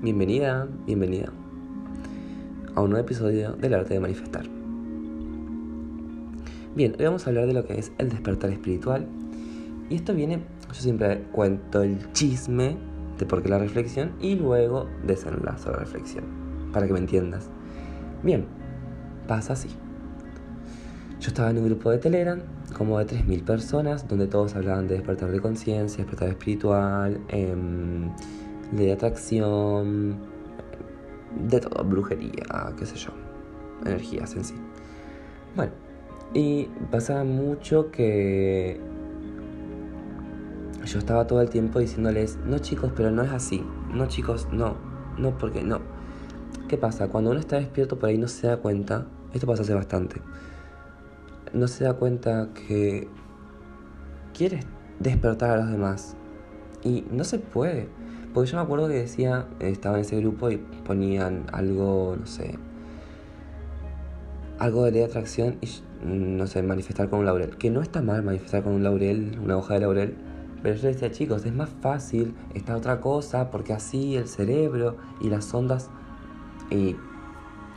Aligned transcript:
Bienvenida, 0.00 0.68
bienvenida 0.86 1.32
a 2.76 2.82
un 2.82 2.90
nuevo 2.90 3.04
episodio 3.04 3.54
del 3.54 3.74
arte 3.74 3.94
de 3.94 4.00
manifestar. 4.00 4.44
Bien, 6.76 6.94
hoy 6.96 7.04
vamos 7.04 7.26
a 7.26 7.30
hablar 7.30 7.48
de 7.48 7.52
lo 7.52 7.64
que 7.64 7.80
es 7.80 7.90
el 7.98 8.08
despertar 8.08 8.50
espiritual. 8.50 9.08
Y 9.90 9.96
esto 9.96 10.14
viene, 10.14 10.44
yo 10.68 10.74
siempre 10.74 11.24
cuento 11.32 11.82
el 11.82 12.12
chisme 12.12 12.76
de 13.18 13.26
por 13.26 13.42
qué 13.42 13.48
la 13.48 13.58
reflexión 13.58 14.12
y 14.20 14.36
luego 14.36 14.86
desenlazo 15.04 15.72
la 15.72 15.78
reflexión, 15.78 16.22
para 16.72 16.86
que 16.86 16.92
me 16.92 17.00
entiendas. 17.00 17.50
Bien, 18.22 18.46
pasa 19.26 19.54
así. 19.54 19.68
Yo 21.18 21.26
estaba 21.26 21.50
en 21.50 21.58
un 21.58 21.64
grupo 21.64 21.90
de 21.90 21.98
Telegram, 21.98 22.38
como 22.76 23.00
de 23.00 23.06
3.000 23.08 23.42
personas, 23.42 24.06
donde 24.06 24.28
todos 24.28 24.54
hablaban 24.54 24.86
de 24.86 24.94
despertar 24.94 25.32
de 25.32 25.40
conciencia, 25.40 26.04
despertar 26.04 26.28
espiritual, 26.28 27.20
eh, 27.30 27.52
de 28.72 28.92
atracción, 28.92 30.16
de 31.48 31.60
todo, 31.60 31.84
brujería, 31.84 32.74
qué 32.76 32.86
sé 32.86 32.96
yo, 32.96 33.10
energías 33.84 34.34
en 34.34 34.44
sí. 34.44 34.54
Bueno, 35.56 35.72
y 36.34 36.64
pasaba 36.90 37.24
mucho 37.24 37.90
que 37.90 38.80
yo 40.84 40.98
estaba 40.98 41.26
todo 41.26 41.40
el 41.42 41.50
tiempo 41.50 41.78
diciéndoles, 41.78 42.38
no 42.44 42.58
chicos, 42.58 42.92
pero 42.96 43.10
no 43.10 43.22
es 43.22 43.30
así, 43.30 43.64
no 43.92 44.06
chicos, 44.06 44.48
no, 44.52 44.76
no, 45.18 45.36
porque 45.38 45.62
no. 45.62 45.80
¿Qué 46.68 46.76
pasa? 46.76 47.08
Cuando 47.08 47.30
uno 47.30 47.40
está 47.40 47.56
despierto 47.56 47.98
por 47.98 48.08
ahí 48.08 48.18
no 48.18 48.28
se 48.28 48.46
da 48.46 48.58
cuenta, 48.58 49.06
esto 49.32 49.46
pasa 49.46 49.62
hace 49.62 49.74
bastante, 49.74 50.20
no 51.52 51.66
se 51.68 51.84
da 51.84 51.94
cuenta 51.94 52.48
que 52.54 53.08
quieres 54.36 54.66
despertar 55.00 55.50
a 55.50 55.56
los 55.58 55.70
demás 55.70 56.16
y 56.82 57.04
no 57.10 57.24
se 57.24 57.38
puede. 57.38 57.88
Porque 58.34 58.50
yo 58.50 58.58
me 58.58 58.62
acuerdo 58.62 58.88
que 58.88 58.94
decía, 58.94 59.46
estaba 59.58 59.96
en 59.96 60.02
ese 60.02 60.16
grupo 60.18 60.50
y 60.50 60.58
ponían 60.58 61.46
algo, 61.52 62.16
no 62.18 62.26
sé, 62.26 62.58
algo 64.58 64.90
de 64.90 65.04
atracción 65.04 65.56
y, 65.60 65.68
no 66.04 66.46
sé, 66.46 66.62
manifestar 66.62 67.08
con 67.08 67.20
un 67.20 67.26
laurel. 67.26 67.56
Que 67.56 67.70
no 67.70 67.80
está 67.80 68.02
mal 68.02 68.22
manifestar 68.22 68.62
con 68.62 68.74
un 68.74 68.82
laurel, 68.82 69.38
una 69.42 69.56
hoja 69.56 69.74
de 69.74 69.80
laurel. 69.80 70.16
Pero 70.62 70.74
yo 70.74 70.88
decía, 70.88 71.10
chicos, 71.10 71.46
es 71.46 71.54
más 71.54 71.70
fácil 71.80 72.34
esta 72.54 72.76
otra 72.76 73.00
cosa 73.00 73.50
porque 73.50 73.72
así 73.72 74.16
el 74.16 74.28
cerebro 74.28 74.96
y 75.20 75.30
las 75.30 75.52
ondas... 75.54 75.90
Y 76.70 76.96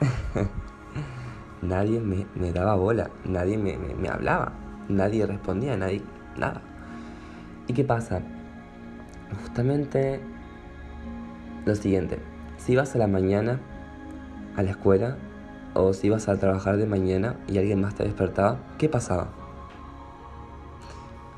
nadie 1.62 2.02
me, 2.02 2.26
me, 2.36 2.52
daba 2.52 2.76
bola, 2.76 3.10
nadie 3.24 3.58
me, 3.58 3.78
me 3.78 4.10
hablaba, 4.10 4.52
nadie 4.90 5.26
respondía, 5.26 5.78
nadie... 5.78 6.02
nada. 6.38 6.62
¿Y 7.68 7.74
qué 7.74 7.86
pasa? 7.86 8.22
Justamente 9.44 10.20
lo 11.66 11.76
siguiente, 11.76 12.20
si 12.58 12.76
vas 12.76 12.96
a 12.96 12.98
la 12.98 13.08
mañana 13.08 13.60
a 14.56 14.64
la 14.64 14.72
escuela 14.72 15.18
o 15.74 15.94
si 15.94 16.08
ibas 16.08 16.28
a 16.28 16.38
trabajar 16.38 16.78
de 16.78 16.86
mañana 16.86 17.36
y 17.48 17.58
alguien 17.58 17.82
más 17.82 17.96
te 17.96 18.04
despertaba, 18.04 18.58
¿qué 18.78 18.90
pasaba? 18.90 19.30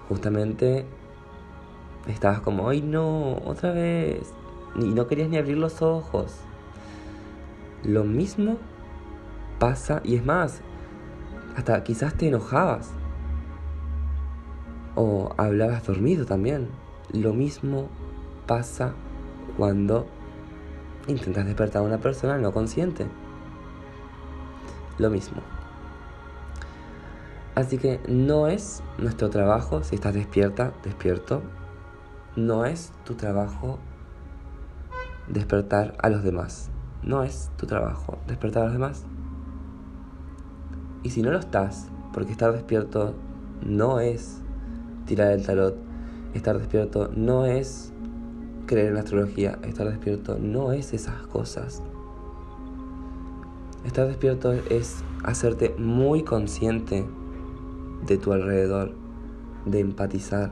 Justamente 0.10 0.86
estabas 2.08 2.42
como, 2.42 2.70
ay 2.70 2.82
no, 2.82 3.36
otra 3.46 3.72
vez, 3.72 4.34
y 4.76 4.86
no 4.86 5.08
querías 5.08 5.30
ni 5.30 5.38
abrir 5.38 5.58
los 5.58 5.82
ojos. 5.82 6.36
Lo 7.84 8.04
mismo 8.04 8.58
pasa, 9.60 10.02
y 10.04 10.16
es 10.16 10.26
más, 10.26 10.62
hasta 11.56 11.84
quizás 11.84 12.16
te 12.16 12.28
enojabas 12.28 12.92
o 14.96 15.34
hablabas 15.38 15.86
dormido 15.86 16.26
también. 16.26 16.70
Lo 17.12 17.34
mismo 17.34 17.90
pasa 18.48 18.94
cuando 19.58 20.08
intentas 21.08 21.46
despertar 21.46 21.82
a 21.82 21.86
una 21.86 21.98
persona 22.00 22.38
no 22.38 22.52
consciente. 22.52 23.08
Lo 24.98 25.10
mismo. 25.10 25.42
Así 27.56 27.78
que 27.78 28.00
no 28.08 28.48
es 28.48 28.82
nuestro 28.98 29.30
trabajo, 29.30 29.84
si 29.84 29.96
estás 29.96 30.14
despierta, 30.14 30.74
despierto, 30.84 31.42
no 32.36 32.66
es 32.66 32.92
tu 33.06 33.14
trabajo 33.14 33.78
despertar 35.28 35.96
a 36.02 36.10
los 36.10 36.24
demás. 36.24 36.72
No 37.04 37.22
es 37.22 37.52
tu 37.58 37.68
trabajo 37.68 38.18
despertar 38.28 38.64
a 38.64 38.66
los 38.66 38.74
demás. 38.74 39.06
Y 41.04 41.12
si 41.12 41.22
no 41.22 41.32
lo 41.32 41.38
estás, 41.38 41.90
porque 42.12 42.32
estar 42.32 42.52
despierto 42.54 43.14
no 43.62 44.00
es 44.00 44.42
tirar 45.06 45.32
el 45.32 45.46
tarot, 45.46 45.76
estar 46.34 46.58
despierto 46.58 47.12
no 47.16 47.46
es 47.46 47.93
creer 48.66 48.88
en 48.88 48.94
la 48.96 49.02
astrología, 49.02 49.60
estar 49.64 49.88
despierto 49.88 50.38
no 50.40 50.72
es 50.72 50.94
esas 50.94 51.28
cosas. 51.28 51.82
Estar 53.86 54.08
despierto 54.08 54.54
es 54.54 55.04
hacerte 55.24 55.76
muy 55.78 56.24
consciente 56.24 57.06
de 58.08 58.18
tu 58.18 58.32
alrededor, 58.32 58.94
de 59.66 59.80
empatizar. 59.80 60.52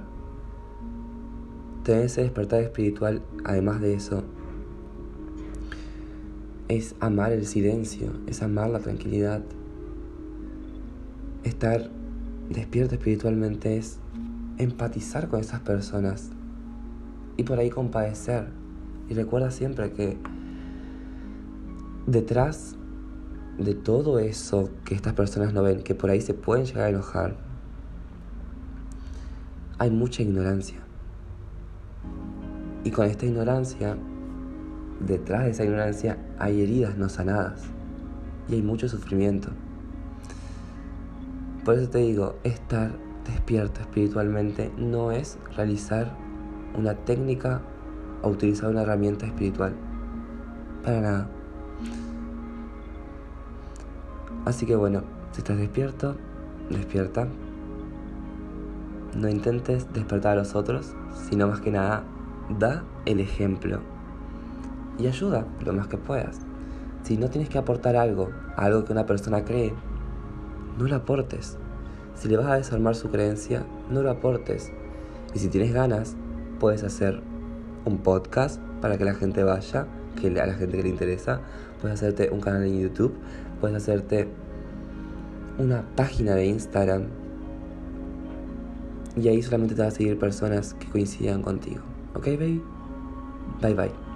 Tener 1.83 2.05
ese 2.05 2.21
despertar 2.21 2.61
espiritual, 2.61 3.21
además 3.43 3.81
de 3.81 3.93
eso, 3.93 4.23
es 6.67 6.95
amar 6.99 7.31
el 7.31 7.45
silencio, 7.45 8.11
es 8.27 8.41
amar 8.41 8.69
la 8.69 8.79
tranquilidad. 8.79 9.41
Estar 11.43 11.89
despierto 12.49 12.95
espiritualmente 12.95 13.77
es 13.77 13.97
empatizar 14.57 15.27
con 15.27 15.39
esas 15.39 15.61
personas 15.61 16.31
y 17.41 17.43
por 17.43 17.57
ahí 17.57 17.71
compadecer. 17.71 18.45
Y 19.09 19.15
recuerda 19.15 19.49
siempre 19.49 19.91
que 19.93 20.15
detrás 22.05 22.75
de 23.57 23.73
todo 23.73 24.19
eso 24.19 24.69
que 24.85 24.93
estas 24.93 25.13
personas 25.13 25.51
no 25.51 25.63
ven, 25.63 25.81
que 25.81 25.95
por 25.95 26.11
ahí 26.11 26.21
se 26.21 26.35
pueden 26.35 26.65
llegar 26.65 26.85
a 26.85 26.89
enojar, 26.89 27.35
hay 29.79 29.89
mucha 29.89 30.21
ignorancia. 30.21 30.77
Y 32.83 32.91
con 32.91 33.07
esta 33.07 33.25
ignorancia, 33.25 33.97
detrás 34.99 35.45
de 35.45 35.49
esa 35.49 35.63
ignorancia 35.63 36.17
hay 36.37 36.61
heridas 36.61 36.95
no 36.95 37.09
sanadas 37.09 37.63
y 38.49 38.53
hay 38.53 38.61
mucho 38.61 38.87
sufrimiento. 38.87 39.49
Por 41.65 41.75
eso 41.75 41.89
te 41.89 41.97
digo, 41.97 42.35
estar 42.43 42.91
despierto 43.25 43.81
espiritualmente 43.81 44.71
no 44.77 45.11
es 45.11 45.39
realizar 45.55 46.15
una 46.77 46.93
técnica 46.93 47.61
o 48.21 48.29
utilizar 48.29 48.69
una 48.69 48.81
herramienta 48.83 49.25
espiritual. 49.25 49.73
Para 50.83 51.01
nada. 51.01 51.27
Así 54.45 54.65
que 54.65 54.75
bueno, 54.75 55.03
si 55.31 55.39
estás 55.39 55.57
despierto, 55.57 56.15
despierta. 56.69 57.27
No 59.15 59.27
intentes 59.27 59.91
despertar 59.93 60.33
a 60.33 60.35
los 60.35 60.55
otros, 60.55 60.95
sino 61.29 61.47
más 61.47 61.59
que 61.61 61.71
nada, 61.71 62.03
da 62.57 62.83
el 63.05 63.19
ejemplo. 63.19 63.79
Y 64.97 65.07
ayuda 65.07 65.45
lo 65.63 65.73
más 65.73 65.87
que 65.87 65.97
puedas. 65.97 66.39
Si 67.03 67.17
no 67.17 67.29
tienes 67.29 67.49
que 67.49 67.57
aportar 67.57 67.95
algo, 67.95 68.29
algo 68.55 68.85
que 68.85 68.93
una 68.93 69.05
persona 69.05 69.43
cree, 69.43 69.73
no 70.77 70.85
lo 70.87 70.95
aportes. 70.95 71.57
Si 72.15 72.27
le 72.27 72.37
vas 72.37 72.47
a 72.47 72.55
desarmar 72.55 72.95
su 72.95 73.09
creencia, 73.09 73.65
no 73.89 74.01
lo 74.01 74.11
aportes. 74.11 74.71
Y 75.33 75.39
si 75.39 75.47
tienes 75.49 75.73
ganas, 75.73 76.15
puedes 76.61 76.83
hacer 76.83 77.19
un 77.85 77.97
podcast 77.97 78.61
para 78.81 78.95
que 78.99 79.03
la 79.03 79.15
gente 79.15 79.43
vaya, 79.43 79.87
que 80.21 80.27
a 80.27 80.45
la 80.45 80.53
gente 80.53 80.77
que 80.77 80.83
le 80.83 80.89
interesa. 80.89 81.41
Puedes 81.81 81.99
hacerte 81.99 82.29
un 82.31 82.39
canal 82.39 82.63
en 82.63 82.79
YouTube, 82.79 83.15
puedes 83.59 83.75
hacerte 83.75 84.27
una 85.57 85.83
página 85.95 86.35
de 86.35 86.45
Instagram. 86.45 87.07
Y 89.17 89.27
ahí 89.27 89.41
solamente 89.41 89.73
te 89.73 89.81
va 89.81 89.87
a 89.87 89.91
seguir 89.91 90.19
personas 90.19 90.75
que 90.75 90.87
coincidan 90.87 91.41
contigo. 91.41 91.81
¿Ok, 92.13 92.27
baby? 92.27 92.61
Bye 93.59 93.73
bye. 93.73 94.10